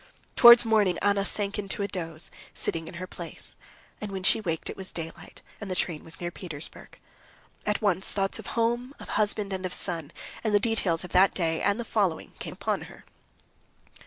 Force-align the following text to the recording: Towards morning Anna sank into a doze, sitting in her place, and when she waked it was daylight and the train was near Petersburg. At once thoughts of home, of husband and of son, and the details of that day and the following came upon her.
Towards 0.35 0.65
morning 0.65 0.97
Anna 1.03 1.23
sank 1.23 1.59
into 1.59 1.83
a 1.83 1.87
doze, 1.87 2.31
sitting 2.55 2.87
in 2.87 2.95
her 2.95 3.05
place, 3.05 3.55
and 4.01 4.11
when 4.11 4.23
she 4.23 4.41
waked 4.41 4.67
it 4.67 4.75
was 4.75 4.91
daylight 4.91 5.43
and 5.61 5.69
the 5.69 5.75
train 5.75 6.03
was 6.03 6.19
near 6.19 6.31
Petersburg. 6.31 6.97
At 7.67 7.83
once 7.83 8.11
thoughts 8.11 8.39
of 8.39 8.47
home, 8.57 8.95
of 8.97 9.09
husband 9.09 9.53
and 9.53 9.63
of 9.63 9.73
son, 9.73 10.11
and 10.43 10.55
the 10.55 10.59
details 10.59 11.03
of 11.03 11.11
that 11.11 11.35
day 11.35 11.61
and 11.61 11.79
the 11.79 11.85
following 11.85 12.31
came 12.39 12.53
upon 12.53 12.81
her. 12.89 13.05